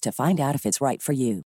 to 0.00 0.12
find 0.12 0.40
out 0.40 0.54
if 0.54 0.66
it's 0.66 0.80
right 0.80 1.00
for 1.00 1.12
you. 1.12 1.42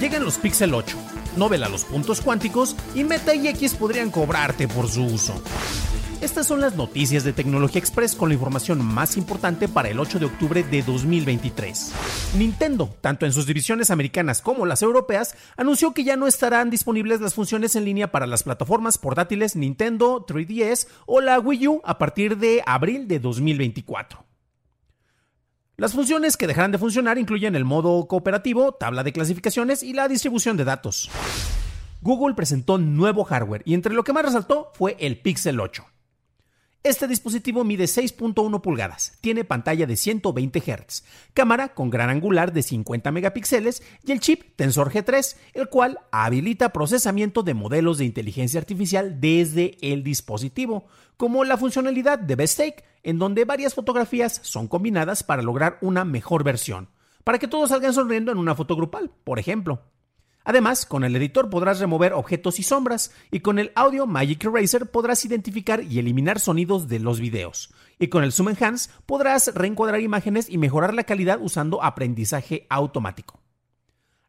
Llegan 0.00 0.24
los 0.24 0.38
Pixel 0.38 0.72
8, 0.72 0.96
no 1.36 1.50
vela 1.50 1.68
los 1.68 1.84
puntos 1.84 2.22
cuánticos 2.22 2.74
y 2.94 3.04
Meta 3.04 3.34
y 3.34 3.48
X 3.48 3.74
podrían 3.74 4.10
cobrarte 4.10 4.66
por 4.66 4.88
su 4.88 5.04
uso. 5.04 5.34
Estas 6.20 6.46
son 6.46 6.60
las 6.60 6.76
noticias 6.76 7.24
de 7.24 7.32
Tecnología 7.32 7.78
Express 7.78 8.14
con 8.14 8.28
la 8.28 8.34
información 8.34 8.84
más 8.84 9.16
importante 9.16 9.68
para 9.68 9.88
el 9.88 9.98
8 9.98 10.18
de 10.18 10.26
octubre 10.26 10.62
de 10.62 10.82
2023. 10.82 11.92
Nintendo, 12.36 12.94
tanto 13.00 13.24
en 13.24 13.32
sus 13.32 13.46
divisiones 13.46 13.90
americanas 13.90 14.42
como 14.42 14.66
las 14.66 14.82
europeas, 14.82 15.34
anunció 15.56 15.94
que 15.94 16.04
ya 16.04 16.16
no 16.16 16.26
estarán 16.26 16.68
disponibles 16.68 17.22
las 17.22 17.32
funciones 17.32 17.74
en 17.74 17.86
línea 17.86 18.12
para 18.12 18.26
las 18.26 18.42
plataformas 18.42 18.98
portátiles 18.98 19.56
Nintendo 19.56 20.26
3DS 20.26 20.88
o 21.06 21.22
la 21.22 21.40
Wii 21.40 21.68
U 21.68 21.80
a 21.84 21.96
partir 21.96 22.36
de 22.36 22.62
abril 22.66 23.08
de 23.08 23.18
2024. 23.18 24.22
Las 25.78 25.94
funciones 25.94 26.36
que 26.36 26.46
dejarán 26.46 26.72
de 26.72 26.78
funcionar 26.78 27.16
incluyen 27.16 27.56
el 27.56 27.64
modo 27.64 28.06
cooperativo, 28.06 28.72
tabla 28.72 29.04
de 29.04 29.14
clasificaciones 29.14 29.82
y 29.82 29.94
la 29.94 30.06
distribución 30.06 30.58
de 30.58 30.64
datos. 30.64 31.10
Google 32.02 32.34
presentó 32.34 32.76
nuevo 32.76 33.24
hardware 33.24 33.62
y 33.64 33.72
entre 33.72 33.94
lo 33.94 34.04
que 34.04 34.12
más 34.12 34.26
resaltó 34.26 34.70
fue 34.74 34.98
el 35.00 35.18
Pixel 35.18 35.58
8. 35.58 35.86
Este 36.82 37.06
dispositivo 37.06 37.62
mide 37.62 37.84
6.1 37.84 38.62
pulgadas, 38.62 39.18
tiene 39.20 39.44
pantalla 39.44 39.86
de 39.86 39.96
120 39.96 40.60
Hz, 40.60 41.04
cámara 41.34 41.74
con 41.74 41.90
gran 41.90 42.08
angular 42.08 42.54
de 42.54 42.62
50 42.62 43.12
megapíxeles 43.12 43.82
y 44.02 44.12
el 44.12 44.20
chip 44.20 44.56
Tensor 44.56 44.90
G3, 44.90 45.36
el 45.52 45.68
cual 45.68 45.98
habilita 46.10 46.72
procesamiento 46.72 47.42
de 47.42 47.52
modelos 47.52 47.98
de 47.98 48.06
inteligencia 48.06 48.58
artificial 48.58 49.20
desde 49.20 49.76
el 49.82 50.02
dispositivo, 50.02 50.86
como 51.18 51.44
la 51.44 51.58
funcionalidad 51.58 52.18
de 52.18 52.34
Best 52.34 52.56
Take, 52.56 52.82
en 53.02 53.18
donde 53.18 53.44
varias 53.44 53.74
fotografías 53.74 54.40
son 54.42 54.66
combinadas 54.66 55.22
para 55.22 55.42
lograr 55.42 55.76
una 55.82 56.06
mejor 56.06 56.44
versión, 56.44 56.88
para 57.24 57.38
que 57.38 57.46
todos 57.46 57.68
salgan 57.68 57.92
sonriendo 57.92 58.32
en 58.32 58.38
una 58.38 58.54
foto 58.54 58.74
grupal, 58.74 59.10
por 59.24 59.38
ejemplo. 59.38 59.82
Además, 60.44 60.86
con 60.86 61.04
el 61.04 61.14
editor 61.16 61.50
podrás 61.50 61.80
remover 61.80 62.12
objetos 62.12 62.58
y 62.58 62.62
sombras, 62.62 63.12
y 63.30 63.40
con 63.40 63.58
el 63.58 63.72
Audio 63.74 64.06
Magic 64.06 64.44
Eraser 64.44 64.90
podrás 64.90 65.24
identificar 65.24 65.82
y 65.82 65.98
eliminar 65.98 66.40
sonidos 66.40 66.88
de 66.88 66.98
los 66.98 67.20
videos. 67.20 67.72
Y 67.98 68.08
con 68.08 68.24
el 68.24 68.32
Zoom 68.32 68.48
Enhance 68.50 68.90
podrás 69.06 69.54
reencuadrar 69.54 70.00
imágenes 70.00 70.48
y 70.48 70.58
mejorar 70.58 70.94
la 70.94 71.04
calidad 71.04 71.38
usando 71.40 71.82
aprendizaje 71.82 72.66
automático. 72.70 73.40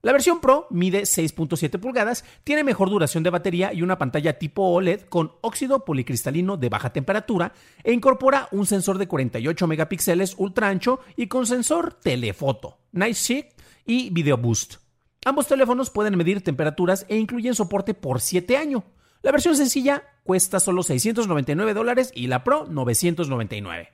La 0.03 0.11
versión 0.11 0.41
Pro 0.41 0.65
mide 0.71 1.03
6.7 1.03 1.79
pulgadas, 1.79 2.25
tiene 2.43 2.63
mejor 2.63 2.89
duración 2.89 3.21
de 3.23 3.29
batería 3.29 3.71
y 3.71 3.83
una 3.83 3.99
pantalla 3.99 4.39
tipo 4.39 4.63
OLED 4.63 5.01
con 5.01 5.33
óxido 5.41 5.85
policristalino 5.85 6.57
de 6.57 6.69
baja 6.69 6.91
temperatura 6.91 7.53
e 7.83 7.93
incorpora 7.93 8.47
un 8.51 8.65
sensor 8.65 8.97
de 8.97 9.07
48 9.07 9.67
megapíxeles 9.67 10.33
ultra 10.37 10.69
ancho 10.69 11.01
y 11.15 11.27
con 11.27 11.45
sensor 11.45 11.93
telefoto, 11.93 12.79
Night 12.91 13.15
Shift 13.15 13.61
y 13.85 14.09
Video 14.09 14.37
Boost. 14.37 14.80
Ambos 15.23 15.47
teléfonos 15.47 15.91
pueden 15.91 16.17
medir 16.17 16.43
temperaturas 16.43 17.05
e 17.07 17.17
incluyen 17.17 17.53
soporte 17.53 17.93
por 17.93 18.21
7 18.21 18.57
años. 18.57 18.83
La 19.21 19.31
versión 19.31 19.55
sencilla 19.55 20.03
cuesta 20.23 20.59
solo 20.59 20.81
699 20.81 21.75
dólares 21.75 22.11
y 22.15 22.25
la 22.25 22.43
Pro 22.43 22.65
999. 22.67 23.89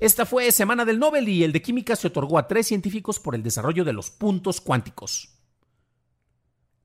Esta 0.00 0.26
fue 0.26 0.50
Semana 0.50 0.84
del 0.84 0.98
Nobel 0.98 1.28
y 1.28 1.44
el 1.44 1.52
de 1.52 1.62
Química 1.62 1.94
se 1.94 2.08
otorgó 2.08 2.38
a 2.38 2.48
tres 2.48 2.66
científicos 2.66 3.20
por 3.20 3.36
el 3.36 3.44
desarrollo 3.44 3.84
de 3.84 3.92
los 3.92 4.10
puntos 4.10 4.60
cuánticos. 4.60 5.30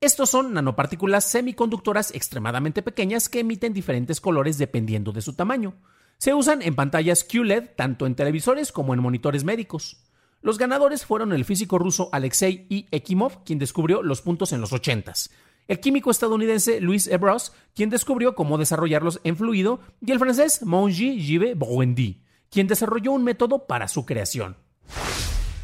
Estos 0.00 0.30
son 0.30 0.52
nanopartículas 0.54 1.24
semiconductoras 1.24 2.14
extremadamente 2.14 2.80
pequeñas 2.80 3.28
que 3.28 3.40
emiten 3.40 3.72
diferentes 3.72 4.20
colores 4.20 4.56
dependiendo 4.56 5.12
de 5.12 5.20
su 5.20 5.34
tamaño. 5.34 5.74
Se 6.16 6.32
usan 6.32 6.62
en 6.62 6.76
pantallas 6.76 7.24
QLED 7.24 7.70
tanto 7.76 8.06
en 8.06 8.14
televisores 8.14 8.70
como 8.70 8.94
en 8.94 9.00
monitores 9.00 9.42
médicos. 9.42 10.04
Los 10.42 10.58
ganadores 10.58 11.06
fueron 11.06 11.32
el 11.32 11.44
físico 11.44 11.78
ruso 11.78 12.08
Alexei 12.12 12.66
I. 12.68 12.86
Ekimov, 12.90 13.44
quien 13.44 13.60
descubrió 13.60 14.02
los 14.02 14.22
puntos 14.22 14.52
en 14.52 14.60
los 14.60 14.72
80s, 14.72 15.30
el 15.68 15.78
químico 15.78 16.10
estadounidense 16.10 16.80
Louis 16.80 17.06
Ebros, 17.06 17.52
quien 17.74 17.88
descubrió 17.88 18.34
cómo 18.34 18.58
desarrollarlos 18.58 19.20
en 19.22 19.36
fluido, 19.36 19.80
y 20.04 20.10
el 20.10 20.18
francés 20.18 20.62
Monji 20.64 21.20
Give 21.20 21.54
Bouendy, 21.54 22.24
quien 22.50 22.66
desarrolló 22.66 23.12
un 23.12 23.22
método 23.22 23.66
para 23.66 23.86
su 23.86 24.04
creación. 24.04 24.56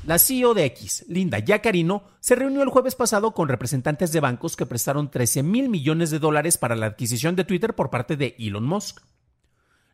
La 0.06 0.18
CEO 0.18 0.54
de 0.54 0.64
X, 0.66 1.04
Linda 1.08 1.40
Yacarino, 1.40 2.04
se 2.20 2.36
reunió 2.36 2.62
el 2.62 2.70
jueves 2.70 2.94
pasado 2.94 3.34
con 3.34 3.48
representantes 3.48 4.12
de 4.12 4.20
bancos 4.20 4.56
que 4.56 4.64
prestaron 4.64 5.10
13 5.10 5.42
mil 5.42 5.68
millones 5.68 6.10
de 6.10 6.20
dólares 6.20 6.56
para 6.56 6.76
la 6.76 6.86
adquisición 6.86 7.34
de 7.34 7.44
Twitter 7.44 7.74
por 7.74 7.90
parte 7.90 8.16
de 8.16 8.36
Elon 8.38 8.64
Musk. 8.64 9.02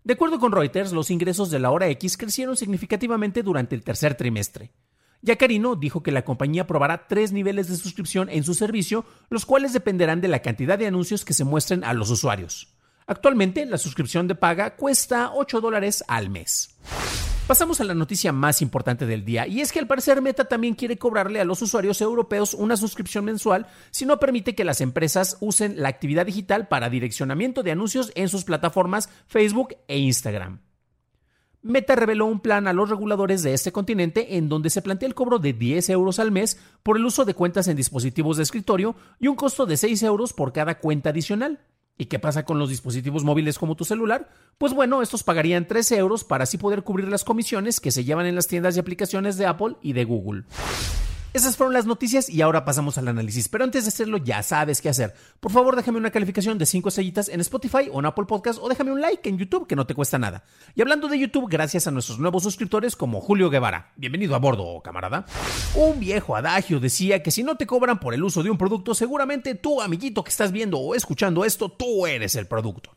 De 0.05 0.13
acuerdo 0.13 0.39
con 0.39 0.53
Reuters, 0.53 0.93
los 0.93 1.11
ingresos 1.11 1.51
de 1.51 1.59
la 1.59 1.71
hora 1.71 1.89
X 1.89 2.19
crecieron 2.19 2.59
significativamente 2.59 3.43
durante 3.43 3.75
el 3.75 3.83
tercer 3.83 4.15
trimestre. 4.15 4.71
Yacarino 5.23 5.77
dijo 5.77 6.03
que 6.03 6.13
la 6.13 6.27
compañía 6.27 6.67
probará 6.67 7.09
tres 7.09 7.33
niveles 7.33 7.69
de 7.69 7.77
suscripción 7.77 8.29
en 8.29 8.45
su 8.45 8.53
servicio, 8.53 9.07
los 9.31 9.47
cuales 9.47 9.73
dependerán 9.73 10.21
de 10.21 10.29
la 10.29 10.43
cantidad 10.43 10.79
de 10.79 10.87
anuncios 10.87 11.25
que 11.25 11.33
se 11.33 11.45
muestren 11.45 11.85
a 11.85 11.95
los 11.95 12.11
usuarios. 12.11 12.77
Actualmente, 13.07 13.65
la 13.65 13.79
suscripción 13.79 14.29
de 14.29 14.35
paga 14.35 14.77
cuesta 14.77 15.31
8 15.33 15.63
dólares 15.63 16.05
al 16.07 16.29
mes. 16.29 16.77
Pasamos 17.47 17.79
a 17.79 17.85
la 17.85 17.93
noticia 17.93 18.33
más 18.33 18.63
importante 18.63 19.05
del 19.05 19.27
día, 19.27 19.47
y 19.47 19.61
es 19.61 19.71
que 19.71 19.79
al 19.79 19.87
parecer 19.87 20.23
Meta 20.23 20.47
también 20.47 20.75
quiere 20.75 20.97
cobrarle 20.97 21.43
a 21.43 21.45
los 21.45 21.61
usuarios 21.61 22.01
europeos 22.01 22.55
una 22.55 22.75
suscripción 22.75 23.27
mensual 23.27 23.67
si 23.91 24.07
no 24.07 24.19
permite 24.19 24.55
que 24.55 24.65
las 24.65 24.81
empresas 24.81 25.37
usen 25.41 25.75
la 25.83 25.91
actividad 25.91 26.25
digital 26.25 26.69
para 26.69 26.89
direccionamiento 26.89 27.63
de 27.63 27.73
anuncios 27.73 28.13
en 28.15 28.31
sus 28.31 28.45
plataformas 28.45 29.11
Facebook 29.27 29.77
e 29.89 29.99
Instagram. 29.99 30.61
Meta 31.61 31.95
reveló 31.97 32.25
un 32.25 32.41
plan 32.41 32.67
a 32.67 32.73
los 32.73 32.89
reguladores 32.89 33.43
de 33.43 33.53
este 33.53 33.73
continente 33.73 34.39
en 34.39 34.49
donde 34.49 34.71
se 34.71 34.81
plantea 34.81 35.07
el 35.07 35.15
cobro 35.15 35.39
de 35.39 35.53
10 35.53 35.91
euros 35.91 36.21
al 36.21 36.31
mes 36.31 36.59
por 36.83 36.97
el 36.97 37.05
uso 37.05 37.27
de 37.27 37.35
cuentas 37.35 37.69
en 37.69 37.77
dispositivos 37.77 38.39
de 38.39 38.45
escritorio 38.45 38.97
y 39.21 39.29
un 39.29 39.37
costo 39.37 39.67
de 39.67 39.77
6 39.77 40.03
euros 40.05 40.33
por 40.33 40.55
cada 40.55 40.79
cuenta 40.79 41.11
adicional. 41.11 41.61
¿Y 41.97 42.07
qué 42.07 42.19
pasa 42.19 42.45
con 42.45 42.59
los 42.59 42.71
dispositivos 42.71 43.23
móviles 43.23 43.59
como 43.59 43.77
tu 43.77 43.85
celular? 43.85 44.29
Pues 44.59 44.73
bueno, 44.75 45.01
estos 45.01 45.23
pagarían 45.23 45.69
13 45.69 45.97
euros 45.97 46.25
para 46.25 46.45
así 46.45 46.59
poder 46.59 46.83
cubrir 46.83 47.07
las 47.09 47.23
comisiones 47.23 47.79
que 47.79 47.93
se 47.93 48.05
llevan 48.05 48.27
en 48.27 48.35
las 48.35 48.49
tiendas 48.49 48.77
y 48.77 48.81
aplicaciones 48.81 49.37
de 49.37 49.47
Apple 49.47 49.77
y 49.81 49.93
de 49.93 50.05
Google. 50.05 50.45
Esas 51.35 51.57
fueron 51.57 51.75
las 51.75 51.85
noticias 51.85 52.31
y 52.31 52.43
ahora 52.43 52.65
pasamos 52.65 52.97
al 52.97 53.09
análisis. 53.09 53.49
Pero 53.49 53.65
antes 53.65 53.83
de 53.83 53.89
hacerlo, 53.89 54.19
ya 54.19 54.41
sabes 54.45 54.81
qué 54.81 54.89
hacer. 54.89 55.17
Por 55.41 55.51
favor, 55.51 55.75
déjame 55.75 55.99
una 55.99 56.13
calificación 56.13 56.59
de 56.59 56.65
5 56.65 56.91
estrellitas 56.91 57.29
en 57.29 57.41
Spotify 57.41 57.91
o 57.91 57.99
en 57.99 58.07
Apple 58.07 58.27
Podcast 58.27 58.61
o 58.63 58.69
déjame 58.69 58.93
un 58.93 59.01
like 59.01 59.29
en 59.29 59.37
YouTube 59.37 59.67
que 59.67 59.75
no 59.75 59.85
te 59.85 59.97
cuesta 59.97 60.17
nada. 60.17 60.45
Y 60.77 60.83
hablando 60.83 61.09
de 61.09 61.19
YouTube, 61.19 61.51
gracias 61.51 61.89
a 61.89 61.91
nuestros 61.91 62.21
nuevos 62.21 62.45
suscriptores 62.45 62.95
como 62.95 63.21
Julio 63.21 63.51
Guevara. 63.51 63.91
Bienvenido 63.97 64.37
a 64.37 64.39
bordo, 64.39 64.81
camarada. 64.81 65.27
Un 65.75 65.99
viejo 65.99 66.37
adagio 66.37 66.79
decía 66.79 67.21
que 67.21 67.33
si 67.33 67.43
no 67.43 67.57
te 67.57 67.67
cobran 67.67 67.99
por 67.99 68.15
el 68.15 68.23
uso 68.23 68.45
de 68.45 68.51
un 68.51 68.57
producto, 68.57 68.95
seguramente 68.95 69.57
tú, 69.57 69.83
amiguito 69.83 70.23
que 70.23 70.31
estás 70.31 70.53
viendo 70.53 70.79
o 70.79 70.95
escuchando 70.95 71.45
esto, 71.45 71.69
tú 71.69 72.07
eres 72.07 72.37
el 72.37 72.47
producto. 72.47 72.93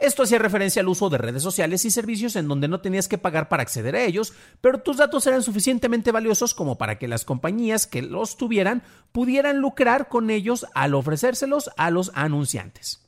Esto 0.00 0.22
hacía 0.22 0.38
referencia 0.38 0.80
al 0.80 0.88
uso 0.88 1.10
de 1.10 1.18
redes 1.18 1.42
sociales 1.42 1.84
y 1.84 1.90
servicios 1.90 2.34
en 2.34 2.48
donde 2.48 2.68
no 2.68 2.80
tenías 2.80 3.06
que 3.06 3.18
pagar 3.18 3.50
para 3.50 3.62
acceder 3.62 3.94
a 3.94 4.02
ellos, 4.02 4.32
pero 4.62 4.80
tus 4.80 4.96
datos 4.96 5.26
eran 5.26 5.42
suficientemente 5.42 6.10
valiosos 6.10 6.54
como 6.54 6.78
para 6.78 6.98
que 6.98 7.06
las 7.06 7.26
compañías 7.26 7.86
que 7.86 8.00
los 8.00 8.38
tuvieran 8.38 8.82
pudieran 9.12 9.58
lucrar 9.58 10.08
con 10.08 10.30
ellos 10.30 10.66
al 10.74 10.94
ofrecérselos 10.94 11.70
a 11.76 11.90
los 11.90 12.12
anunciantes. 12.14 13.02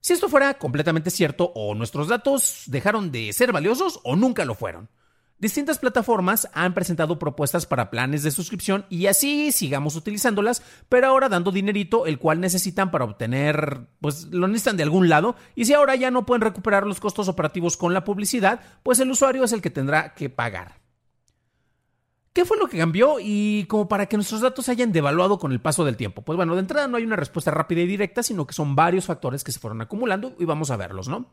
Si 0.00 0.12
esto 0.12 0.28
fuera 0.28 0.52
completamente 0.58 1.10
cierto, 1.10 1.50
o 1.54 1.74
nuestros 1.74 2.08
datos 2.08 2.64
dejaron 2.66 3.10
de 3.10 3.32
ser 3.32 3.52
valiosos 3.52 4.00
o 4.04 4.14
nunca 4.14 4.44
lo 4.44 4.54
fueron. 4.54 4.90
Distintas 5.44 5.78
plataformas 5.78 6.48
han 6.54 6.72
presentado 6.72 7.18
propuestas 7.18 7.66
para 7.66 7.90
planes 7.90 8.22
de 8.22 8.30
suscripción 8.30 8.86
y 8.88 9.08
así 9.08 9.52
sigamos 9.52 9.94
utilizándolas, 9.94 10.62
pero 10.88 11.08
ahora 11.08 11.28
dando 11.28 11.52
dinerito 11.52 12.06
el 12.06 12.18
cual 12.18 12.40
necesitan 12.40 12.90
para 12.90 13.04
obtener, 13.04 13.88
pues 14.00 14.24
lo 14.28 14.48
necesitan 14.48 14.78
de 14.78 14.84
algún 14.84 15.10
lado 15.10 15.36
y 15.54 15.66
si 15.66 15.74
ahora 15.74 15.96
ya 15.96 16.10
no 16.10 16.24
pueden 16.24 16.40
recuperar 16.40 16.86
los 16.86 16.98
costos 16.98 17.28
operativos 17.28 17.76
con 17.76 17.92
la 17.92 18.04
publicidad, 18.04 18.60
pues 18.82 19.00
el 19.00 19.10
usuario 19.10 19.44
es 19.44 19.52
el 19.52 19.60
que 19.60 19.68
tendrá 19.68 20.14
que 20.14 20.30
pagar. 20.30 20.80
¿Qué 22.32 22.46
fue 22.46 22.56
lo 22.56 22.66
que 22.66 22.78
cambió 22.78 23.18
y 23.20 23.66
como 23.68 23.86
para 23.86 24.06
que 24.06 24.16
nuestros 24.16 24.40
datos 24.40 24.64
se 24.64 24.72
hayan 24.72 24.92
devaluado 24.92 25.38
con 25.38 25.52
el 25.52 25.60
paso 25.60 25.84
del 25.84 25.98
tiempo? 25.98 26.22
Pues 26.22 26.38
bueno, 26.38 26.54
de 26.54 26.60
entrada 26.60 26.88
no 26.88 26.96
hay 26.96 27.04
una 27.04 27.16
respuesta 27.16 27.50
rápida 27.50 27.82
y 27.82 27.86
directa, 27.86 28.22
sino 28.22 28.46
que 28.46 28.54
son 28.54 28.74
varios 28.74 29.04
factores 29.04 29.44
que 29.44 29.52
se 29.52 29.60
fueron 29.60 29.82
acumulando 29.82 30.34
y 30.38 30.46
vamos 30.46 30.70
a 30.70 30.78
verlos, 30.78 31.06
¿no? 31.06 31.30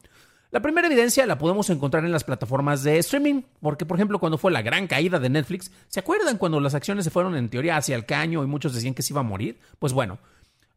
La 0.51 0.61
primera 0.61 0.87
evidencia 0.87 1.25
la 1.25 1.37
podemos 1.37 1.69
encontrar 1.69 2.03
en 2.03 2.11
las 2.11 2.25
plataformas 2.25 2.83
de 2.83 2.97
streaming, 2.97 3.43
porque 3.61 3.85
por 3.85 3.95
ejemplo 3.95 4.19
cuando 4.19 4.37
fue 4.37 4.51
la 4.51 4.61
gran 4.61 4.85
caída 4.85 5.17
de 5.17 5.29
Netflix, 5.29 5.71
¿se 5.87 6.01
acuerdan 6.01 6.37
cuando 6.37 6.59
las 6.59 6.75
acciones 6.75 7.05
se 7.05 7.09
fueron 7.09 7.37
en 7.37 7.47
teoría 7.47 7.77
hacia 7.77 7.95
el 7.95 8.05
caño 8.05 8.43
y 8.43 8.47
muchos 8.47 8.73
decían 8.73 8.93
que 8.93 9.01
se 9.01 9.13
iba 9.13 9.21
a 9.21 9.23
morir? 9.23 9.59
Pues 9.79 9.93
bueno, 9.93 10.19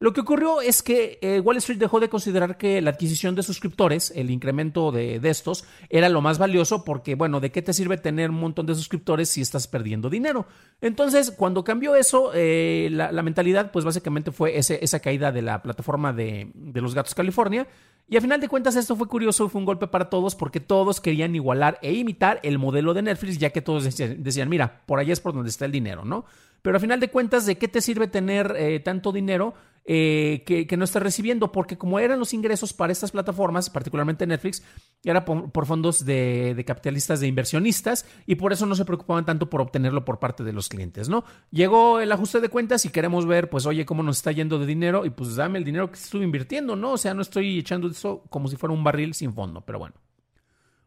lo 0.04 0.12
que 0.12 0.20
ocurrió 0.20 0.60
es 0.60 0.82
que 0.82 1.18
eh, 1.22 1.40
Wall 1.40 1.56
Street 1.56 1.78
dejó 1.78 1.98
de 1.98 2.10
considerar 2.10 2.58
que 2.58 2.82
la 2.82 2.90
adquisición 2.90 3.34
de 3.34 3.42
suscriptores, 3.42 4.12
el 4.14 4.30
incremento 4.30 4.92
de, 4.92 5.18
estos, 5.22 5.64
era 5.88 6.10
lo 6.10 6.20
más 6.20 6.36
valioso 6.36 6.84
porque, 6.84 7.14
bueno, 7.14 7.40
¿de 7.40 7.50
qué 7.50 7.62
te 7.62 7.72
sirve 7.72 7.96
tener 7.96 8.28
un 8.28 8.36
montón 8.36 8.66
de 8.66 8.74
suscriptores 8.74 9.30
si 9.30 9.40
estás 9.40 9.66
perdiendo 9.66 10.10
dinero? 10.10 10.44
Entonces, 10.82 11.30
cuando 11.30 11.64
cambió 11.64 11.96
eso, 11.96 12.32
eh, 12.34 12.90
la, 12.92 13.22
mentalidad, 13.22 13.72
pues 13.72 13.86
básicamente 13.86 14.30
fue 14.30 14.58
esa 14.58 15.00
caída 15.00 15.32
de 15.32 15.40
la 15.40 15.62
plataforma 15.62 16.12
de, 16.12 16.52
los 16.74 16.94
Gatos 16.94 17.14
California 17.14 17.66
y 18.06 18.18
a 18.18 18.20
final 18.20 18.42
de 18.42 18.48
cuentas 18.48 18.76
esto 18.76 18.96
fue 18.96 19.08
curioso, 19.08 19.48
fue 19.48 19.58
un 19.58 19.64
golpe 19.64 19.86
para 19.86 20.10
todos 20.10 20.36
porque 20.36 20.60
todos 20.60 21.00
querían 21.00 21.34
igualar 21.34 21.78
e 21.80 21.94
imitar 21.94 22.40
el 22.42 22.58
modelo 22.58 22.92
de 22.92 23.00
Netflix, 23.00 23.38
ya 23.38 23.48
que 23.48 23.62
todos 23.62 23.84
decían, 23.84 24.48
mira, 24.50 24.82
por 24.84 24.98
allá 24.98 25.14
es 25.14 25.20
por 25.20 25.32
donde 25.32 25.48
está 25.48 25.64
el 25.64 25.72
dinero, 25.72 26.04
¿no? 26.04 26.26
Pero 26.64 26.78
a 26.78 26.80
final 26.80 26.98
de 26.98 27.10
cuentas, 27.10 27.44
¿de 27.44 27.58
qué 27.58 27.68
te 27.68 27.82
sirve 27.82 28.08
tener 28.08 28.56
eh, 28.56 28.80
tanto 28.80 29.12
dinero 29.12 29.52
eh, 29.84 30.44
que, 30.46 30.76
no 30.78 30.84
estás 30.84 31.02
recibiendo? 31.02 31.52
Porque 31.52 31.76
como 31.76 31.98
eran 31.98 32.18
los 32.18 32.32
ingresos 32.32 32.72
para 32.72 32.90
estas 32.90 33.10
plataformas, 33.10 33.68
particularmente 33.68 34.26
Netflix, 34.26 34.62
era 35.04 35.26
por, 35.26 35.66
fondos 35.66 36.06
de, 36.06 36.54
de, 36.54 36.64
capitalistas, 36.64 37.20
de 37.20 37.26
inversionistas, 37.26 38.06
y 38.24 38.36
por 38.36 38.54
eso 38.54 38.64
no 38.64 38.76
se 38.76 38.86
preocupaban 38.86 39.26
tanto 39.26 39.50
por 39.50 39.60
obtenerlo 39.60 40.06
por 40.06 40.18
parte 40.18 40.42
de 40.42 40.54
los 40.54 40.70
clientes, 40.70 41.10
¿no? 41.10 41.26
Llegó 41.50 42.00
el 42.00 42.10
ajuste 42.10 42.40
de 42.40 42.48
cuentas 42.48 42.86
y 42.86 42.88
queremos 42.88 43.26
ver, 43.26 43.50
pues, 43.50 43.66
oye, 43.66 43.84
cómo 43.84 44.02
nos 44.02 44.16
está 44.16 44.32
yendo 44.32 44.58
de 44.58 44.64
dinero, 44.64 45.04
y 45.04 45.10
pues 45.10 45.36
dame 45.36 45.58
el 45.58 45.64
dinero 45.64 45.90
que 45.90 45.98
estuve 45.98 46.24
invirtiendo, 46.24 46.76
¿no? 46.76 46.92
O 46.92 46.96
sea, 46.96 47.12
no 47.12 47.20
estoy 47.20 47.58
echando 47.58 47.88
eso 47.88 48.24
como 48.30 48.48
si 48.48 48.56
fuera 48.56 48.72
un 48.72 48.82
barril 48.82 49.12
sin 49.12 49.34
fondo, 49.34 49.60
pero 49.60 49.80
bueno. 49.80 49.96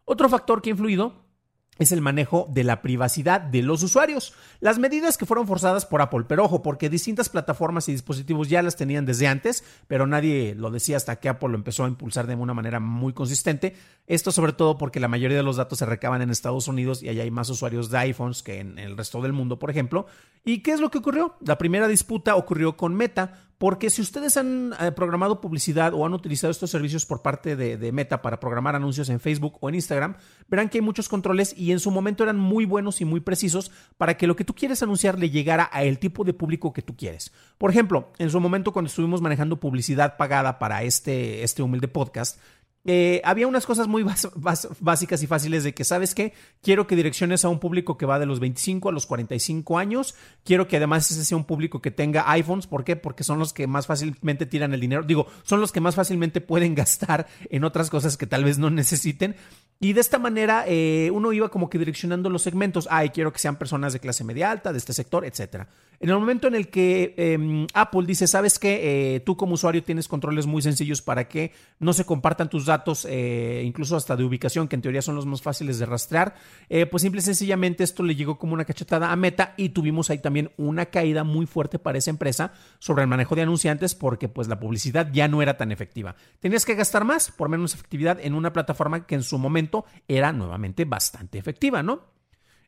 Otro 0.06 0.28
factor 0.28 0.60
que 0.60 0.72
ha 0.72 0.72
influido 0.72 1.27
es 1.80 1.92
el 1.92 2.02
manejo 2.02 2.48
de 2.50 2.64
la 2.64 2.82
privacidad 2.82 3.42
de 3.42 3.62
los 3.62 3.84
usuarios. 3.84 4.34
Las 4.60 4.80
medidas 4.80 5.18
que 5.18 5.26
fueron 5.26 5.48
forzadas 5.48 5.86
por 5.86 6.02
Apple, 6.02 6.26
pero 6.28 6.46
ojo, 6.46 6.62
porque 6.62 6.90
distintas 6.90 7.30
plataformas 7.30 7.88
y 7.90 7.92
dispositivos 7.92 8.50
ya 8.50 8.62
las 8.62 8.76
tenían 8.76 9.06
desde 9.06 9.28
antes, 9.28 9.64
pero 9.88 10.08
nadie 10.08 10.56
lo 10.56 10.72
decía 10.72 10.98
hasta 10.98 11.18
que 11.18 11.30
Apple 11.30 11.50
lo 11.50 11.56
empezó 11.56 11.86
a 11.86 11.88
impulsar 11.88 12.28
de 12.28 12.36
una 12.36 12.54
manera 12.54 12.80
muy 12.80 13.14
consistente. 13.14 13.76
Esto 14.08 14.32
sobre 14.32 14.54
todo 14.54 14.78
porque 14.78 15.00
la 15.00 15.08
mayoría 15.08 15.38
de 15.38 15.44
los 15.44 15.58
datos 15.58 15.80
se 15.80 15.86
recaban 15.86 16.22
en 16.22 16.30
Estados 16.30 16.68
Unidos 16.68 17.04
y 17.04 17.10
allá 17.10 17.24
hay 17.24 17.32
más 17.32 17.50
usuarios 17.50 17.90
de 17.90 17.98
iPhones 17.98 18.44
que 18.44 18.60
en 18.60 18.80
el 18.80 18.98
resto 18.98 19.22
del 19.22 19.34
mundo, 19.34 19.60
por 19.60 19.70
ejemplo. 19.70 20.08
¿Y 20.46 20.60
qué 20.60 20.72
es 20.72 20.80
lo 20.80 20.90
que 20.90 21.00
ocurrió? 21.00 21.36
La 21.42 21.58
primera 21.58 21.88
disputa 21.88 22.36
ocurrió 22.36 22.78
con 22.78 22.96
Meta, 22.96 23.47
porque 23.58 23.90
si 23.90 24.02
ustedes 24.02 24.38
han 24.38 24.74
eh, 24.80 24.92
programado 24.92 25.42
publicidad 25.42 25.94
o 25.94 26.06
han 26.06 26.14
utilizado 26.14 26.52
estos 26.52 26.70
servicios 26.70 27.06
por 27.06 27.22
parte 27.22 27.56
de, 27.56 27.92
Meta 27.92 28.22
para 28.22 28.40
programar 28.40 28.76
anuncios 28.76 29.10
en 29.10 29.20
Facebook 29.20 29.58
o 29.62 29.70
en 29.70 29.76
Instagram, 29.76 30.16
verán 30.48 30.70
que 30.70 30.78
hay 30.78 30.82
muchos 30.82 31.10
controles 31.10 31.56
y 31.58 31.72
en 31.72 31.80
su 31.80 31.90
momento 31.90 32.24
eran 32.24 32.38
muy 32.38 32.66
buenos 32.66 33.02
y 33.02 33.06
muy 33.06 33.20
precisos 33.20 33.72
para 33.98 34.18
que 34.18 34.28
lo 34.28 34.36
que 34.36 34.44
tú 34.44 34.54
quieres 34.54 34.84
anunciar 34.84 35.18
le 35.18 35.30
llegara 35.30 35.70
a 35.72 35.84
el 35.84 35.98
tipo 35.98 36.24
de 36.24 36.34
público 36.34 36.74
que 36.74 36.82
tú 36.82 36.96
quieres. 36.96 37.32
Por 37.58 37.72
ejemplo, 37.72 38.12
en 38.20 38.30
su 38.30 38.40
momento 38.40 38.74
cuando 38.74 38.90
estuvimos 38.90 39.22
manejando 39.22 39.60
publicidad 39.60 40.18
pagada 40.18 40.60
para 40.60 40.84
este, 40.84 41.44
este 41.44 41.64
humilde 41.64 41.88
podcast, 41.88 42.40
eh, 42.86 43.22
había 43.26 43.48
unas 43.48 43.66
cosas 43.66 43.88
muy 43.88 44.06
básicas 44.80 45.22
y 45.22 45.28
fáciles 45.28 45.64
de 45.66 45.74
que, 45.74 45.84
¿sabes 45.84 46.16
qué? 46.16 46.34
Quiero 46.62 46.88
que 46.88 46.96
direcciones 46.96 47.44
a 47.44 47.50
un 47.50 47.60
público 47.60 47.98
que 47.98 48.06
va 48.06 48.18
de 48.18 48.26
los 48.26 48.40
25 48.40 48.90
a 48.90 48.92
los 48.94 49.06
45 49.06 49.78
años. 49.78 50.16
Quiero 50.46 50.68
que 50.68 50.78
además 50.78 51.12
ese 51.12 51.26
sea 51.26 51.38
un 51.38 51.44
público 51.44 51.82
que 51.82 51.92
tenga 51.92 52.32
iPhones. 52.32 52.66
¿Por 52.66 52.86
qué? 52.86 52.96
Porque 52.96 53.26
son 53.26 53.40
los 53.40 53.52
que 53.52 53.68
más 53.68 53.88
fácilmente 53.88 54.46
tiran 54.46 54.74
el 54.74 54.80
dinero. 54.80 55.04
Digo, 55.04 55.28
son 55.44 55.60
los 55.60 55.74
que 55.74 55.82
más 55.82 55.96
fácilmente 55.96 56.40
pueden 56.40 56.76
gastar 56.76 57.28
en 57.50 57.66
otras 57.66 57.90
cosas 57.90 58.16
que 58.16 58.26
tal 58.26 58.46
vez 58.46 58.58
no 58.58 58.70
necesiten. 58.70 59.36
Y 59.80 59.94
de 59.94 60.02
esta 60.02 60.18
manera 60.18 60.66
eh, 60.68 61.10
uno 61.14 61.34
iba 61.34 61.50
como 61.50 61.70
que 61.70 61.78
direccionando 61.78 62.30
los 62.30 62.42
segmentos. 62.42 62.88
Ay, 62.90 63.10
quiero 63.10 63.32
que 63.32 63.40
sean 63.40 63.58
personas 63.58 63.94
de 63.94 64.00
clase 64.00 64.24
media 64.24 64.50
alta, 64.50 64.72
de 64.72 64.78
este 64.80 64.94
sector, 64.94 65.24
etcétera. 65.26 65.68
En 66.00 66.10
el 66.10 66.16
momento 66.16 66.48
en 66.48 66.54
el 66.54 66.70
que 66.70 67.16
em, 67.18 67.66
Apple 67.74 68.04
dice, 68.06 68.28
sabes 68.28 68.60
que 68.60 69.16
eh, 69.16 69.20
tú 69.22 69.36
como 69.36 69.56
usuario 69.56 69.84
tienes 69.84 70.08
controles 70.08 70.46
muy 70.46 70.62
sencillos 70.62 71.02
para 71.02 71.28
que 71.28 71.54
no 71.80 71.92
se 71.92 72.06
compartan 72.06 72.50
tus 72.50 72.68
datos, 72.68 73.08
eh, 73.10 73.64
incluso 73.66 73.96
hasta 73.96 74.16
de 74.16 74.24
ubicación, 74.24 74.68
que 74.68 74.76
en 74.76 74.84
teoría 74.84 75.02
son 75.02 75.16
los 75.16 75.26
más 75.26 75.42
fáciles 75.42 75.80
de 75.80 75.88
rastrear, 75.88 76.36
eh, 76.70 76.86
pues 76.86 77.02
simple 77.02 77.20
y 77.20 77.24
sencillamente 77.24 77.84
esto 77.84 78.04
le 78.04 78.16
llegó 78.16 78.38
como 78.38 78.54
una 78.54 78.66
cachetada 78.66 79.12
a 79.12 79.16
Meta 79.16 79.56
y 79.58 79.70
tuvimos 79.70 80.12
ahí 80.12 80.20
también 80.20 80.52
una 80.58 80.86
caída 80.86 81.24
muy 81.24 81.48
fuerte 81.48 81.80
para 81.80 81.98
esa 81.98 82.12
empresa 82.12 82.54
sobre 82.78 83.02
el 83.02 83.08
manejo 83.08 83.36
de 83.36 83.42
anunciantes 83.42 83.96
porque 83.96 84.30
pues 84.30 84.48
la 84.48 84.60
publicidad 84.60 85.10
ya 85.12 85.28
no 85.28 85.42
era 85.42 85.58
tan 85.58 85.72
efectiva. 85.72 86.16
Tenías 86.40 86.64
que 86.64 86.76
gastar 86.76 87.06
más 87.06 87.32
por 87.32 87.50
menos 87.50 87.74
efectividad 87.74 88.20
en 88.22 88.36
una 88.36 88.54
plataforma 88.54 89.08
que 89.08 89.16
en 89.16 89.24
su 89.24 89.40
momento 89.40 89.67
era 90.08 90.32
nuevamente 90.32 90.86
bastante 90.86 91.38
efectiva, 91.38 91.84
¿no? 91.84 92.18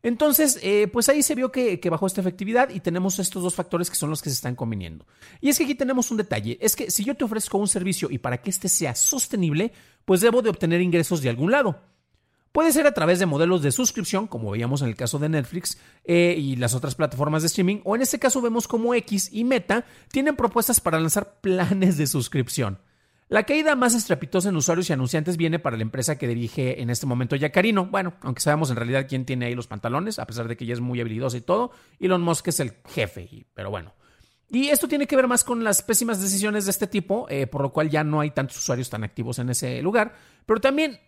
Entonces, 0.01 0.60
eh, 0.62 0.88
pues 0.88 1.10
ahí 1.10 1.22
se 1.22 1.36
vio 1.36 1.51
que, 1.51 1.81
bajó 1.90 2.07
esta 2.07 2.22
efectividad 2.22 2.69
y 2.69 2.80
tenemos 2.80 3.19
estos 3.19 3.44
dos 3.44 3.56
factores 3.56 3.90
que 3.90 3.98
son 3.98 4.10
los 4.10 4.22
que 4.22 4.30
se 4.30 4.36
están 4.36 4.56
conviniendo. 4.56 5.06
Y 5.42 5.50
es 5.50 5.57
que 5.57 5.66
aquí 5.66 5.75
tenemos 5.75 6.10
un 6.12 6.18
detalle, 6.18 6.57
es 6.62 6.75
que 6.75 6.90
si 6.90 7.04
yo 7.04 7.16
te 7.16 7.25
ofrezco 7.25 7.57
un 7.57 7.68
servicio 7.68 8.10
y 8.10 8.18
para 8.18 8.42
que 8.42 8.50
éste 8.50 8.69
sea 8.69 8.96
sostenible, 8.96 9.74
pues 10.06 10.22
debo 10.22 10.42
de 10.42 10.50
obtener 10.50 10.81
ingresos 10.81 11.22
de 11.22 11.30
algún 11.30 11.51
lado. 11.51 11.81
Puede 12.51 12.72
ser 12.72 12.88
a 12.88 12.94
través 12.94 13.19
de 13.19 13.25
modelos 13.25 13.62
de 13.62 13.71
suscripción, 13.71 14.26
como 14.26 14.52
veíamos 14.52 14.81
en 14.81 14.88
el 14.88 14.95
caso 14.95 15.19
de 15.19 15.30
Netflix 15.30 15.78
eh, 16.06 16.35
y 16.38 16.56
las 16.56 16.73
otras 16.73 16.95
plataformas 16.95 17.44
de 17.44 17.47
streaming, 17.47 17.81
o 17.83 17.95
en 17.95 18.02
este 18.02 18.19
caso 18.19 18.42
vemos 18.42 18.68
como 18.68 18.95
X 18.95 19.30
y 19.31 19.44
Meta 19.44 19.85
tienen 20.12 20.35
propuestas 20.35 20.80
para 20.80 21.00
lanzar 21.00 21.42
planes 21.42 21.97
de 21.97 22.07
suscripción. 22.07 22.80
La 23.30 23.44
caída 23.44 23.76
más 23.76 23.94
estrepitosa 23.94 24.50
en 24.50 24.56
usuarios 24.56 24.90
y 24.90 24.94
anunciantes 24.94 25.38
viene 25.38 25.59
para 25.59 25.78
la 25.78 25.83
empresa 25.83 26.18
que 26.18 26.28
dirige 26.28 26.81
en 26.81 26.90
este 26.90 27.06
momento 27.06 27.36
Yacarino. 27.36 27.86
Bueno, 27.86 28.16
aunque 28.21 28.42
sabemos 28.42 28.71
en 28.71 28.76
realidad 28.76 29.06
quién 29.07 29.24
tiene 29.24 29.45
ahí 29.45 29.54
los 29.54 29.68
pantalones, 29.68 30.18
a 30.18 30.26
pesar 30.26 30.48
de 30.48 30.57
que 30.57 30.64
ella 30.64 30.74
es 30.74 30.80
muy 30.80 31.00
habilidosa 31.00 31.38
y 31.38 31.42
todo. 31.42 31.71
Elon 32.00 32.24
Musk 32.24 32.48
es 32.48 32.59
el 32.59 32.74
jefe, 32.88 33.45
pero 33.54 33.69
bueno. 33.69 33.94
Y 34.50 34.69
esto 34.69 34.88
tiene 34.88 35.06
que 35.06 35.16
ver 35.16 35.28
más 35.28 35.44
con 35.44 35.64
las 35.64 35.83
pésimas 35.83 36.19
decisiones 36.19 36.66
de 36.66 36.71
este 36.71 36.88
tipo, 36.88 37.28
eh, 37.30 37.45
por 37.45 37.62
lo 37.62 37.71
cual 37.71 37.92
ya 37.92 38.04
no 38.04 38.19
hay 38.19 38.31
tantos 38.31 38.57
usuarios 38.57 38.90
tan 38.90 39.04
activos 39.04 39.38
en 39.38 39.52
ese 39.52 39.80
lugar. 39.83 40.16
Pero 40.48 40.59
también 40.59 41.00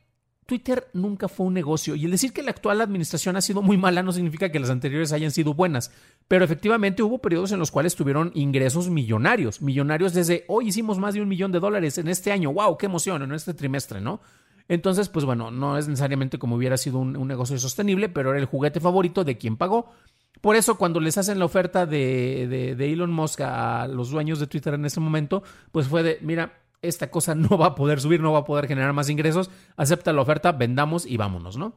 Twitter 0.46 0.88
nunca 0.94 1.28
fue 1.28 1.46
un 1.46 1.54
negocio. 1.54 1.96
Y 1.96 2.06
el 2.06 2.12
decir 2.12 2.34
que 2.34 2.44
la 2.44 2.52
actual 2.52 2.82
administración 2.82 3.36
ha 3.36 3.42
sido 3.42 3.62
muy 3.62 3.78
mala 3.78 4.04
no 4.04 4.12
significa 4.12 4.52
que 4.52 4.60
las 4.60 4.70
anteriores 4.70 5.14
hayan 5.14 5.32
sido 5.32 5.54
buenas, 5.54 5.92
pero 6.28 6.44
efectivamente 6.44 7.04
hubo 7.04 7.20
periodos 7.20 7.52
en 7.52 7.60
los 7.60 7.72
cuales 7.72 7.96
tuvieron 7.96 8.32
ingresos 8.34 8.90
millonarios, 8.90 9.62
millonarios 9.62 10.14
desde 10.14 10.46
hoy 10.48 10.68
hicimos 10.68 11.00
más 11.00 11.14
de 11.14 11.22
un 11.22 11.30
millón 11.30 11.52
de 11.52 11.60
dólares 11.60 11.98
en 11.98 12.08
este 12.08 12.32
año, 12.32 12.54
wow, 12.54 12.78
qué 12.78 12.88
emoción, 12.88 13.22
en 13.22 13.32
este 13.34 13.54
trimestre, 13.54 14.02
¿no? 14.02 14.22
Entonces, 14.68 15.10
pues 15.10 15.26
bueno, 15.26 15.52
no 15.52 15.78
es 15.78 15.88
necesariamente 15.88 16.40
como 16.40 16.56
hubiera 16.56 16.78
sido 16.78 17.00
un, 17.00 17.28
negocio 17.28 17.58
sostenible, 17.58 18.10
pero 18.10 18.32
era 18.32 18.40
el 18.40 18.46
juguete 18.46 18.80
favorito 18.80 19.24
de 19.24 19.38
quien 19.38 19.58
pagó. 19.58 19.92
Por 20.40 20.56
eso, 20.56 20.78
cuando 20.78 21.00
les 21.00 21.18
hacen 21.18 21.40
la 21.40 21.46
oferta 21.46 21.86
de, 21.86 22.76
de 22.78 22.94
Elon 22.94 23.12
Musk 23.12 23.42
a 23.42 23.88
los 23.88 24.10
dueños 24.10 24.40
de 24.40 24.48
Twitter 24.48 24.74
en 24.74 24.86
ese 24.86 25.02
momento, 25.02 25.44
pues 25.72 25.88
fue 25.88 26.04
de, 26.04 26.20
mira, 26.22 26.61
esta 26.82 27.12
cosa 27.12 27.36
no 27.36 27.58
va 27.58 27.68
a 27.68 27.76
poder 27.76 28.00
subir, 28.00 28.22
no 28.22 28.34
va 28.34 28.40
a 28.40 28.46
poder 28.46 28.68
generar 28.68 28.94
más 28.94 29.10
ingresos, 29.10 29.50
acepta 29.78 30.14
la 30.14 30.22
oferta, 30.22 30.52
vendamos 30.52 31.06
y 31.06 31.18
vámonos, 31.18 31.58
¿no? 31.58 31.76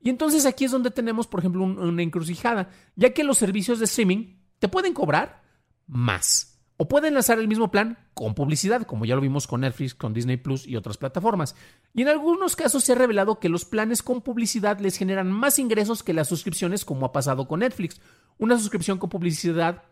Y 0.00 0.10
entonces 0.10 0.44
aquí 0.44 0.66
es 0.66 0.70
donde 0.70 0.90
tenemos, 0.90 1.26
por 1.26 1.40
ejemplo, 1.40 1.64
una 1.64 2.02
encrucijada, 2.02 2.68
ya 2.94 3.14
que 3.14 3.24
los 3.24 3.38
servicios 3.38 3.78
de 3.78 3.86
streaming 3.86 4.36
te 4.58 4.68
pueden 4.68 4.92
cobrar 4.92 5.42
más. 5.86 6.50
O 6.76 6.88
pueden 6.88 7.14
lanzar 7.14 7.38
el 7.38 7.46
mismo 7.46 7.70
plan 7.70 7.96
con 8.14 8.34
publicidad, 8.34 8.82
como 8.82 9.04
ya 9.04 9.14
lo 9.14 9.20
vimos 9.20 9.46
con 9.46 9.60
Netflix, 9.60 9.94
con 9.94 10.12
Disney 10.12 10.36
Plus 10.36 10.66
y 10.66 10.76
otras 10.76 10.98
plataformas. 10.98 11.54
Y 11.94 12.02
en 12.02 12.08
algunos 12.08 12.56
casos 12.56 12.82
se 12.82 12.92
ha 12.92 12.96
revelado 12.96 13.38
que 13.38 13.48
los 13.48 13.64
planes 13.64 14.02
con 14.02 14.22
publicidad 14.22 14.80
les 14.80 14.96
generan 14.96 15.30
más 15.30 15.60
ingresos 15.60 16.02
que 16.02 16.12
las 16.12 16.28
suscripciones, 16.28 16.84
como 16.84 17.06
ha 17.06 17.12
pasado 17.12 17.46
con 17.46 17.60
Netflix. 17.60 18.00
Una 18.38 18.58
suscripción 18.58 18.98
con 18.98 19.08
publicidad 19.08 19.84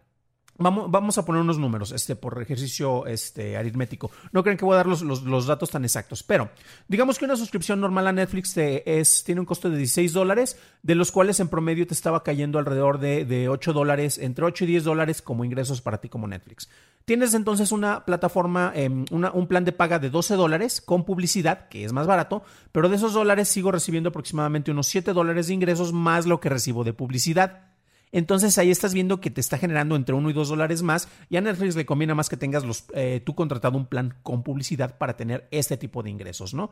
Vamos, 0.63 1.19
a 1.19 1.25
poner 1.25 1.43
unos 1.43 1.59
números 1.59 1.93
este, 1.93 2.17
por 2.17 2.41
ejercicio 2.41 3.07
este, 3.07 3.57
aritmético. 3.57 4.11
No 4.33 4.43
creen 4.43 4.57
que 4.57 4.65
voy 4.65 4.75
a 4.75 4.79
dar 4.79 4.87
los, 4.87 5.47
datos 5.47 5.71
tan 5.71 5.85
exactos, 5.85 6.23
pero 6.23 6.51
digamos 6.89 7.19
que 7.19 7.25
una 7.25 7.37
suscripción 7.37 7.81
normal 7.81 8.07
a 8.07 8.13
Netflix 8.13 8.57
es, 8.57 9.25
tiene 9.25 9.41
un 9.41 9.47
costo 9.47 9.69
de 9.71 9.77
16 9.77 10.13
dólares, 10.13 10.57
de 10.83 10.95
los 10.95 11.13
cuales 11.13 11.41
en 11.41 11.49
promedio 11.49 11.87
te 11.87 11.95
estaba 11.95 12.23
cayendo 12.23 12.59
alrededor 12.59 12.99
de, 12.99 13.25
de 13.25 13.49
8 13.49 13.73
dólares, 13.73 14.19
entre 14.19 14.45
8 14.45 14.65
y 14.65 14.67
10 14.69 14.85
dólares 14.85 15.23
como 15.23 15.45
ingresos 15.45 15.81
para 15.81 16.01
ti 16.01 16.09
como 16.09 16.27
Netflix. 16.27 16.69
Tienes 17.05 17.35
entonces 17.35 17.73
una 17.73 18.05
plataforma, 18.05 18.73
em, 18.77 19.05
un 19.11 19.47
plan 19.49 19.65
de 19.65 19.73
paga 19.73 19.99
de 19.99 20.11
12 20.11 20.35
dólares 20.35 20.81
con 20.81 21.05
publicidad, 21.05 21.69
que 21.69 21.85
es 21.85 21.93
más 21.93 22.07
barato, 22.07 22.45
pero 22.71 22.89
de 22.89 22.97
esos 22.97 23.13
dólares 23.13 23.49
sigo 23.49 23.73
recibiendo 23.73 24.11
aproximadamente 24.11 24.71
unos 24.71 24.87
7 24.87 25.13
dólares 25.13 25.49
de 25.49 25.55
ingresos 25.55 25.93
más 25.93 26.27
lo 26.27 26.41
que 26.41 26.49
recibo 26.49 26.85
de 26.85 26.93
publicidad. 26.93 27.72
Entonces 28.13 28.59
ahí 28.59 28.71
estás 28.71 28.93
viendo 28.93 29.21
que 29.21 29.31
te 29.31 29.41
está 29.41 29.59
generando 29.59 29.97
entre 29.97 30.15
1 30.15 30.31
y 30.31 30.33
2 30.35 30.49
dólares 30.51 30.83
más 30.83 31.09
y 31.31 31.37
a 31.37 31.41
Netflix 31.41 31.75
le 31.75 31.87
conviene 31.87 32.15
más 32.15 32.29
que 32.29 32.37
tengas 32.37 32.63
eh, 32.95 33.23
tú 33.25 33.35
contratado 33.35 33.77
un 33.77 33.87
plan 33.87 34.15
con 34.23 34.43
publicidad 34.43 34.99
para 34.99 35.17
tener 35.17 35.49
este 35.51 35.79
tipo 35.79 36.03
de 36.03 36.11
ingresos, 36.11 36.53
¿no? 36.53 36.71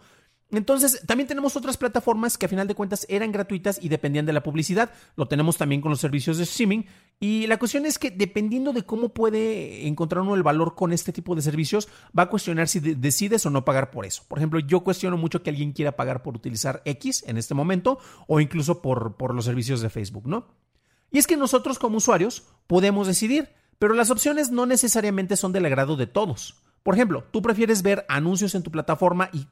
Entonces, 0.53 1.03
también 1.07 1.29
tenemos 1.29 1.57
otras 1.57 1.77
plataformas 1.77 2.37
que 2.37 2.47
a 2.47 2.49
final 2.49 2.67
de 2.67 2.75
cuentas 2.75 3.07
eran 3.09 3.31
gratuitas 3.31 3.79
y 3.81 3.89
dependían 3.89 4.27
de 4.27 4.33
la 4.33 4.43
publicidad. 4.43 4.91
Lo 5.15 5.29
tenemos 5.29 5.57
también 5.57 5.81
con 5.81 5.91
los 5.91 6.01
servicios 6.01 6.39
de 6.39 6.45
streaming. 6.45 6.83
Y 7.21 7.47
la 7.47 7.59
cuestión 7.59 7.87
es 7.87 7.99
que 7.99 8.11
dependiendo 8.11 8.73
de 8.73 8.83
cómo 8.83 9.11
puede 9.11 9.87
encontrar 9.87 10.23
uno 10.23 10.35
el 10.35 10.43
valor 10.43 10.75
con 10.75 10.93
este 10.93 11.13
tipo 11.13 11.37
de 11.37 11.43
servicios, 11.43 11.89
va 12.19 12.25
a 12.25 12.29
cuestionar 12.29 12.67
si 12.67 12.81
decides 12.81 13.47
o 13.47 13.51
no 13.51 13.65
pagar 13.65 13.93
por 13.93 14.07
eso. 14.07 14.25
Por 14.27 14.39
ejemplo, 14.39 14.59
yo 14.59 14.81
cuestiono 14.81 15.17
mucho 15.17 15.43
que 15.43 15.51
alguien 15.51 15.73
quiera 15.73 15.93
pagar 15.93 16.23
por 16.23 16.35
utilizar 16.35 16.83
X 16.85 17.23
en 17.29 17.37
este 17.37 17.55
momento 17.55 17.99
o 18.27 18.41
incluso 18.41 18.83
por, 18.83 19.17
por 19.17 19.35
los 19.35 19.45
servicios 19.45 19.81
de 19.81 19.91
Facebook, 19.91 20.27
¿no? 20.27 20.49
Y 21.11 21.19
es 21.19 21.27
que 21.27 21.37
nosotros 21.37 21.79
como 21.79 21.99
usuarios 21.99 22.45
podemos 22.67 23.07
decidir, 23.07 23.49
pero 23.79 23.95
las 23.95 24.11
opciones 24.11 24.51
no 24.51 24.67
necesariamente 24.67 25.37
son 25.37 25.53
del 25.53 25.67
agrado 25.67 25.97
de 25.97 26.07
todos. 26.07 26.57
Por 26.83 26.95
ejemplo, 26.95 27.25
¿tú 27.31 27.43
prefieres 27.43 27.83
ver 27.83 28.07
anuncios 28.09 28.55
en 28.55 28.63
tu 28.63 28.71
plataforma 28.71 29.29
y, 29.33 29.47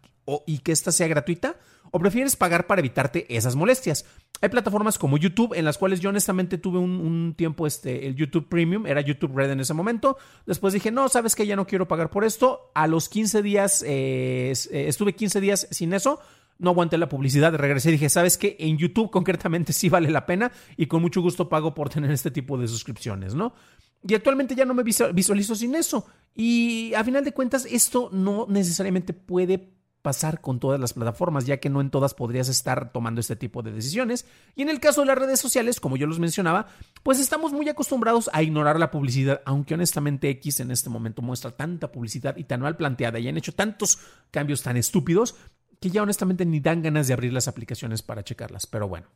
y 0.47 0.59
que 0.59 0.73
ésta 0.73 0.93
sea 0.93 1.09
gratuita? 1.09 1.57
¿O 1.91 1.99
prefieres 1.99 2.37
pagar 2.37 2.67
para 2.67 2.81
evitarte 2.81 3.27
esas 3.35 3.57
molestias? 3.57 4.05
Hay 4.41 4.50
plataformas 4.50 4.99
como 4.99 5.19
YouTube 5.19 5.55
en 5.55 5.65
las 5.65 5.79
cuales 5.79 6.00
yo 6.00 6.11
honestamente 6.11 6.59
tuve 6.59 6.79
un, 6.79 7.35
tiempo 7.37 7.67
este, 7.67 8.07
el 8.07 8.15
YouTube 8.15 8.49
Premium, 8.49 8.87
era 8.87 9.00
YouTube 9.00 9.35
Red 9.35 9.50
en 9.50 9.61
ese 9.61 9.75
momento. 9.75 10.17
Después 10.47 10.75
dije, 10.75 10.91
no, 10.91 11.09
sabes 11.09 11.35
que 11.35 11.47
ya 11.47 11.57
no 11.57 11.67
quiero 11.67 11.88
pagar 11.88 12.11
por 12.11 12.25
esto. 12.25 12.71
A 12.75 12.87
los 12.87 13.09
15 13.09 13.43
días, 13.43 13.83
eh, 13.87 14.53
eh, 14.71 14.85
estuve 14.88 15.15
15 15.15 15.41
días 15.41 15.67
sin 15.71 15.93
eso 15.93 16.21
no 16.59 16.71
aguanté 16.71 16.99
la 16.99 17.09
publicidad, 17.09 17.55
regresé 17.55 17.91
y 17.91 17.93
dije, 17.93 18.09
¿sabes 18.09 18.37
qué? 18.37 18.57
En 18.59 18.79
YouTube 18.79 19.11
concretamente 19.11 19.73
sí 19.75 19.88
vale 19.88 20.11
la 20.11 20.27
pena 20.27 20.53
y 20.77 20.87
con 20.87 21.03
mucho 21.03 21.21
gusto 21.23 21.49
pago 21.49 21.75
por 21.75 21.88
tener 21.88 22.11
este 22.11 22.31
tipo 22.31 22.59
de 22.59 22.69
suscripciones, 22.69 23.35
¿no? 23.35 23.55
Y 24.07 24.15
actualmente 24.15 24.55
ya 24.55 24.65
no 24.65 24.75
me 24.75 24.85
visualizo 24.85 25.55
sin 25.57 25.75
eso. 25.75 26.07
Y 26.35 26.95
a 26.95 27.03
final 27.03 27.25
de 27.25 27.33
cuentas, 27.33 27.67
esto 27.69 28.11
no 28.12 28.47
necesariamente 28.49 29.12
puede 29.12 29.73
pasar 30.03 30.41
con 30.41 30.61
todas 30.61 30.79
las 30.79 30.93
plataformas, 30.93 31.47
ya 31.47 31.59
que 31.59 31.69
no 31.69 31.81
en 31.81 31.91
todas 31.91 32.15
podrías 32.15 32.49
estar 32.49 32.93
tomando 32.93 33.21
este 33.21 33.37
tipo 33.37 33.62
de 33.62 33.73
decisiones. 33.73 34.25
Y 34.55 34.62
en 34.62 34.69
el 34.69 34.81
caso 34.81 35.00
de 35.00 35.09
las 35.09 35.19
redes 35.19 35.41
sociales, 35.41 35.81
como 35.81 35.97
yo 35.97 36.07
los 36.07 36.21
mencionaba, 36.21 36.69
pues 37.03 37.19
estamos 37.19 37.53
muy 37.53 37.69
acostumbrados 37.69 38.31
a 38.33 38.43
ignorar 38.43 38.79
la 38.79 38.91
publicidad, 38.91 39.43
aunque 39.45 39.75
honestamente 39.75 40.31
X 40.31 40.61
en 40.61 40.71
este 40.71 40.88
momento 40.88 41.21
muestra 41.21 41.50
tanta 41.50 41.91
publicidad 41.91 42.37
y 42.37 42.45
tan 42.45 42.61
mal 42.61 42.77
planteada 42.77 43.19
y 43.19 43.29
han 43.29 43.37
hecho 43.37 43.53
tantos 43.53 43.99
cambios 44.31 44.62
tan 44.62 44.77
estúpidos 44.77 45.35
que 45.80 45.90
ya 45.90 46.02
honestamente 46.02 46.44
ni 46.44 46.61
dan 46.61 46.82
ganas 46.82 47.08
de 47.08 47.14
abrir 47.14 47.32
las 47.32 47.49
aplicaciones 47.49 48.02
para 48.02 48.25
checarlas, 48.25 48.66
pero 48.66 48.88
bueno. 48.88 49.06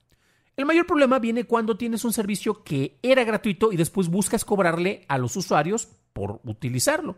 El 0.57 0.67
mayor 0.67 0.87
problema 0.87 1.19
viene 1.19 1.45
cuando 1.45 1.77
tienes 1.77 2.05
un 2.05 2.13
servicio 2.13 2.63
que 2.63 2.99
era 3.03 3.25
gratuito 3.25 3.73
y 3.73 3.77
después 3.77 4.09
buscas 4.09 4.45
cobrarle 4.45 5.05
a 5.09 5.17
los 5.17 5.35
usuarios 5.37 5.89
por 6.13 6.41
utilizarlo. 6.45 7.17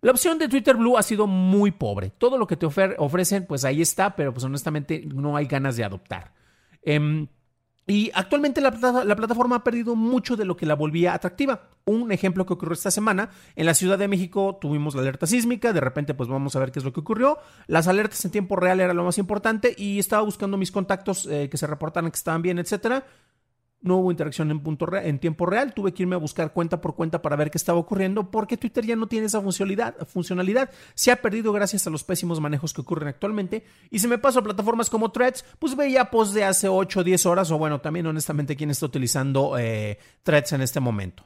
La 0.00 0.12
opción 0.12 0.38
de 0.38 0.48
Twitter 0.48 0.76
Blue 0.76 0.96
ha 0.96 1.02
sido 1.02 1.26
muy 1.26 1.72
pobre. 1.72 2.08
Todo 2.08 2.38
lo 2.38 2.46
que 2.46 2.56
te 2.56 2.64
ofrecen, 2.66 3.46
pues 3.46 3.66
ahí 3.66 3.82
está, 3.82 4.16
pero 4.16 4.32
pues 4.32 4.44
honestamente 4.44 5.02
no 5.04 5.36
hay 5.36 5.44
ganas 5.44 5.76
de 5.76 5.84
adoptar. 5.84 6.32
Em, 6.82 7.28
y 7.90 8.08
actualmente 8.14 8.60
la, 8.60 8.70
plataforma 8.70 9.56
ha 9.56 9.64
perdido 9.64 9.96
mucho 9.96 10.36
de 10.36 10.44
lo 10.44 10.56
que 10.56 10.64
la 10.64 10.76
volvía 10.76 11.12
atractiva. 11.12 11.62
Un 11.86 12.12
ejemplo 12.12 12.46
que 12.46 12.52
ocurrió 12.52 12.74
esta 12.74 12.92
semana, 12.92 13.30
en 13.56 13.66
la 13.66 13.74
Ciudad 13.74 13.98
de 13.98 14.06
México 14.06 14.56
tuvimos 14.60 14.94
la 14.94 15.00
alerta 15.00 15.26
sísmica, 15.26 15.72
de 15.72 15.80
repente 15.80 16.14
pues 16.14 16.28
vamos 16.28 16.54
a 16.54 16.60
ver 16.60 16.70
qué 16.70 16.78
es 16.78 16.84
lo 16.84 16.92
que 16.92 17.00
ocurrió. 17.00 17.38
Las 17.66 17.88
alertas 17.88 18.24
en 18.24 18.30
tiempo 18.30 18.54
real 18.54 18.78
era 18.78 18.94
lo 18.94 19.02
más 19.02 19.18
importante 19.18 19.74
y 19.76 19.98
estaba 19.98 20.22
buscando 20.22 20.56
mis 20.56 20.70
contactos 20.70 21.26
eh, 21.26 21.48
que 21.50 21.56
se 21.56 21.66
reportaran 21.66 22.12
que 22.12 22.16
estaban 22.16 22.42
bien, 22.42 22.60
etcétera 22.60 23.04
no 23.82 23.96
hubo 23.96 24.10
interacción 24.10 24.50
en, 24.50 25.18
tiempo 25.18 25.46
real, 25.46 25.72
tuve 25.72 25.92
que 25.92 26.02
irme 26.02 26.16
a 26.16 26.18
buscar 26.18 26.52
cuenta 26.52 26.80
por 26.80 26.94
cuenta 26.94 27.22
para 27.22 27.36
ver 27.36 27.50
qué 27.50 27.58
estaba 27.58 27.78
ocurriendo, 27.78 28.30
porque 28.30 28.56
Twitter 28.56 28.84
ya 28.84 28.96
no 28.96 29.06
tiene 29.06 29.26
esa 29.26 29.40
funcionalidad, 29.40 29.96
funcionalidad, 30.06 30.70
se 30.94 31.10
ha 31.10 31.22
perdido 31.22 31.52
gracias 31.52 31.86
a 31.86 31.90
los 31.90 32.04
pésimos 32.04 32.40
manejos 32.40 32.72
que 32.72 32.82
ocurren 32.82 33.08
actualmente, 33.08 33.64
y 33.90 33.98
si 33.98 34.08
me 34.08 34.18
paso 34.18 34.40
a 34.40 34.42
plataformas 34.42 34.90
como 34.90 35.10
Threads, 35.10 35.44
pues 35.58 35.76
veía 35.76 36.10
posts 36.10 36.34
de 36.34 36.44
hace 36.44 36.68
8 36.68 37.00
o 37.00 37.04
10 37.04 37.26
horas, 37.26 37.50
o 37.50 37.58
bueno, 37.58 37.80
también 37.80 38.06
honestamente 38.06 38.56
quién 38.56 38.70
está 38.70 38.86
utilizando 38.86 39.56
eh, 39.58 39.98
Threads 40.22 40.52
en 40.52 40.60
este 40.60 40.80
momento. 40.80 41.24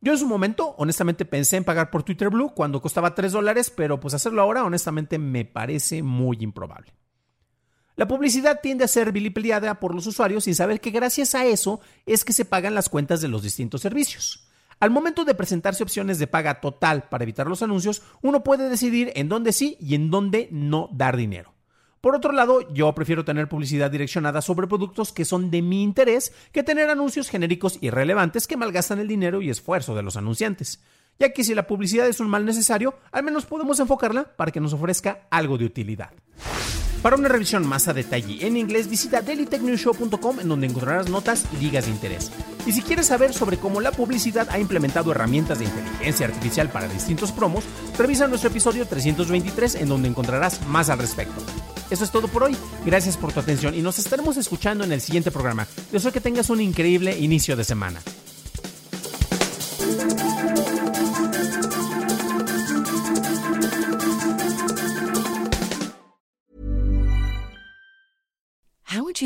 Yo 0.00 0.12
en 0.12 0.18
su 0.18 0.28
momento, 0.28 0.76
honestamente, 0.78 1.24
pensé 1.24 1.56
en 1.56 1.64
pagar 1.64 1.90
por 1.90 2.04
Twitter 2.04 2.30
Blue 2.30 2.52
cuando 2.54 2.80
costaba 2.80 3.16
3 3.16 3.32
dólares, 3.32 3.72
pero 3.74 3.98
pues 3.98 4.14
hacerlo 4.14 4.42
ahora, 4.42 4.62
honestamente, 4.62 5.18
me 5.18 5.44
parece 5.44 6.04
muy 6.04 6.36
improbable. 6.40 6.92
La 7.98 8.06
publicidad 8.06 8.60
tiende 8.62 8.84
a 8.84 8.88
ser 8.88 9.10
vilipendiada 9.10 9.80
por 9.80 9.92
los 9.92 10.06
usuarios 10.06 10.44
sin 10.44 10.54
saber 10.54 10.80
que 10.80 10.92
gracias 10.92 11.34
a 11.34 11.46
eso 11.46 11.80
es 12.06 12.24
que 12.24 12.32
se 12.32 12.44
pagan 12.44 12.72
las 12.72 12.88
cuentas 12.88 13.20
de 13.20 13.26
los 13.26 13.42
distintos 13.42 13.80
servicios. 13.80 14.46
Al 14.78 14.92
momento 14.92 15.24
de 15.24 15.34
presentarse 15.34 15.82
opciones 15.82 16.20
de 16.20 16.28
paga 16.28 16.60
total 16.60 17.08
para 17.08 17.24
evitar 17.24 17.48
los 17.48 17.60
anuncios, 17.60 18.02
uno 18.22 18.44
puede 18.44 18.68
decidir 18.68 19.10
en 19.16 19.28
dónde 19.28 19.50
sí 19.50 19.76
y 19.80 19.96
en 19.96 20.12
dónde 20.12 20.48
no 20.52 20.88
dar 20.92 21.16
dinero. 21.16 21.54
Por 22.00 22.14
otro 22.14 22.30
lado, 22.30 22.72
yo 22.72 22.94
prefiero 22.94 23.24
tener 23.24 23.48
publicidad 23.48 23.90
direccionada 23.90 24.42
sobre 24.42 24.68
productos 24.68 25.12
que 25.12 25.24
son 25.24 25.50
de 25.50 25.60
mi 25.60 25.82
interés 25.82 26.32
que 26.52 26.62
tener 26.62 26.90
anuncios 26.90 27.28
genéricos 27.28 27.78
irrelevantes 27.80 28.46
que 28.46 28.56
malgastan 28.56 29.00
el 29.00 29.08
dinero 29.08 29.42
y 29.42 29.50
esfuerzo 29.50 29.96
de 29.96 30.04
los 30.04 30.16
anunciantes. 30.16 30.84
Ya 31.18 31.32
que 31.32 31.42
si 31.42 31.52
la 31.52 31.66
publicidad 31.66 32.06
es 32.06 32.20
un 32.20 32.30
mal 32.30 32.44
necesario, 32.44 32.94
al 33.10 33.24
menos 33.24 33.44
podemos 33.44 33.80
enfocarla 33.80 34.36
para 34.36 34.52
que 34.52 34.60
nos 34.60 34.72
ofrezca 34.72 35.26
algo 35.32 35.58
de 35.58 35.64
utilidad. 35.64 36.12
Para 37.02 37.16
una 37.16 37.28
revisión 37.28 37.66
más 37.66 37.86
a 37.86 37.94
detalle 37.94 38.44
en 38.44 38.56
inglés, 38.56 38.88
visita 38.88 39.22
dailytechnewshow.com 39.22 40.40
en 40.40 40.48
donde 40.48 40.66
encontrarás 40.66 41.08
notas 41.08 41.44
y 41.52 41.62
ligas 41.62 41.84
de 41.84 41.92
interés. 41.92 42.30
Y 42.66 42.72
si 42.72 42.82
quieres 42.82 43.06
saber 43.06 43.32
sobre 43.32 43.56
cómo 43.56 43.80
la 43.80 43.92
publicidad 43.92 44.48
ha 44.50 44.58
implementado 44.58 45.12
herramientas 45.12 45.60
de 45.60 45.66
inteligencia 45.66 46.26
artificial 46.26 46.70
para 46.70 46.88
distintos 46.88 47.30
promos, 47.30 47.64
revisa 47.96 48.26
nuestro 48.26 48.50
episodio 48.50 48.86
323 48.86 49.76
en 49.76 49.88
donde 49.88 50.08
encontrarás 50.08 50.66
más 50.66 50.90
al 50.90 50.98
respecto. 50.98 51.40
Eso 51.88 52.04
es 52.04 52.10
todo 52.10 52.28
por 52.28 52.42
hoy. 52.42 52.56
Gracias 52.84 53.16
por 53.16 53.32
tu 53.32 53.40
atención 53.40 53.74
y 53.74 53.80
nos 53.80 53.98
estaremos 53.98 54.36
escuchando 54.36 54.84
en 54.84 54.92
el 54.92 55.00
siguiente 55.00 55.30
programa. 55.30 55.66
Deseo 55.92 56.12
que 56.12 56.20
tengas 56.20 56.50
un 56.50 56.60
increíble 56.60 57.16
inicio 57.16 57.56
de 57.56 57.64
semana. 57.64 58.00